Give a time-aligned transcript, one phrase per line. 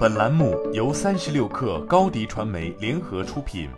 [0.00, 3.68] 本栏目由三十六氪高低传媒联合出品。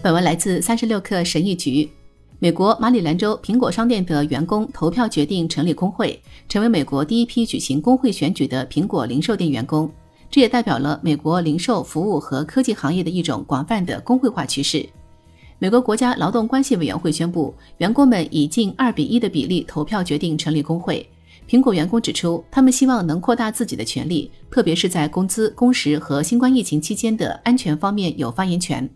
[0.00, 1.90] 本文来自三十六氪神译局。
[2.38, 9.90] 美国马里兰州苹果商店的员工投票决定成立工会，成为美国第一批举行工会选举的苹果零售店员工。
[10.30, 14.88] 这也代表了美国零售服务和科技行业的一种广泛的工会化趋势。
[15.58, 21.04] 美国国家劳动关系委员会宣布，员工们以近二比一的比例投票决定成立工会。
[21.50, 28.88] 苹果员工指出，他们希望能扩大自己的权利，特别是在工资、工时和新冠疫情期间的安全方面有发言权。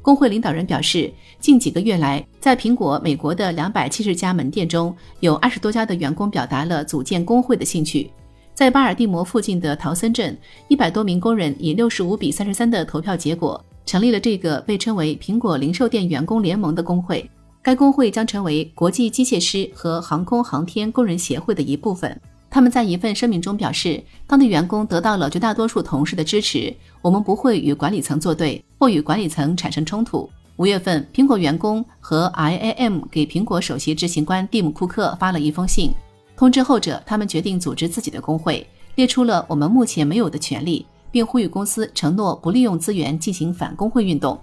[0.00, 8.10] 工会领导人表示，近几个月来，在苹果美国的两百七十家门店中，有二十多家的员工表达了组建工会的兴趣。
[8.54, 10.34] 在巴尔的摩附近的陶森镇，
[10.68, 17.30] 一百多名工人以六十五比三十三的投票结果，成立了这个被称为“苹果零售店员工联盟”的工会。
[17.62, 22.18] 该工会将成为国际机械师和航空航天工人协会的一部分。
[22.48, 26.74] 他们在一份声明中表示，当地员工得到了绝大多数同事的支持。
[27.02, 30.28] 我们不会与管理层作对或与管理层产生冲突。
[30.56, 35.92] 五月份，苹果员工和 IAM 给苹果首席执行官蒂姆·库克发了一封信，
[36.36, 44.38] 通知后者他们决定组织自己的工会，列出了我们目前没有的权利，并呼吁公司承诺不利用资源进行反工会运动。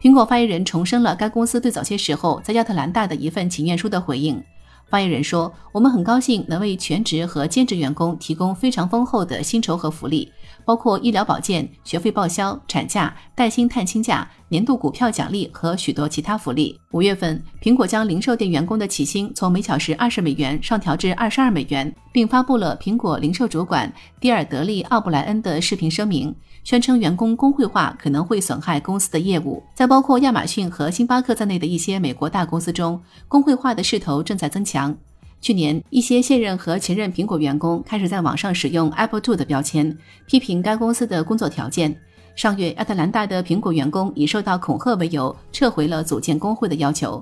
[0.00, 4.40] 苹果发言人重申了该公司对早些时候在亚特兰大的一份请愿书的回应。
[4.86, 10.32] 发言人说：“我们很高兴能为全职和兼职员工提供非常丰厚的薪酬和福利，
[10.64, 26.34] 包括医疗保健、学费报销、产假、带薪探亲假、年度股票奖励和许多其他福利。”五月份，苹果将零售店员工的起薪从每小时二十美元上调至二十二美元，并发布了苹果零售主管蒂尔德利·奥布莱恩的视频声明。
[26.64, 29.62] 宣称员工工会化可能会损害公司的业务。
[29.74, 34.94] 在包括亚马逊和星巴克在内的一些美国大公司中，工会化的势头正在增强。
[35.40, 41.96] 去年，一些现任和前任苹果员工开始在网上使用 “Apple Two” 的标签，批评该公司的工作条件。
[42.38, 47.20] 上月，亚特兰大的苹果员工以受到恐吓为由，撤回了组建工会的要求。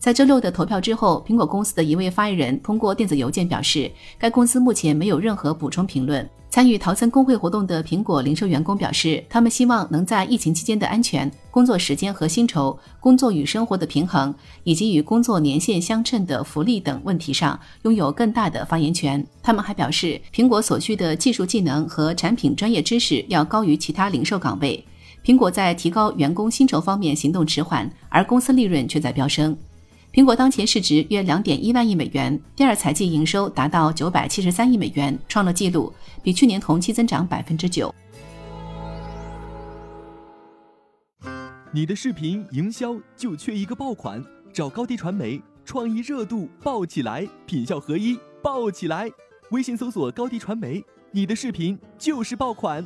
[0.00, 6.26] 在周六的投票之后，苹果公司的一位发言人通过电子邮件表示，该公司目前没有任何补充评论。
[6.48, 14.34] 参与陶森工会活动的苹果零售员工表示，他们希望能在疫情期间的安全、工作时间和薪酬、工作与生活的平衡，
[14.64, 19.24] 以及与工作年限相称的福利等问题上拥有更大的发言权。
[19.42, 24.82] 他们还表示，苹果所需的技术技能和产品专业知识要高于其他零售岗位。
[25.22, 29.54] 苹果在提高员工薪酬方面行动迟缓，而公司利润却在飙升。
[30.12, 37.94] 苹果当前市值约两点一万亿美元，第二财季营收达到九百七十三亿美元，创了纪录，比去年同期增长百分之九。
[41.72, 44.20] 你的视频营销就缺一个爆款，
[44.52, 49.08] 找高低传媒，创意热度爆起来，品效合一爆起来。
[49.52, 52.84] 微信搜索高低传媒，你的视频就是爆款。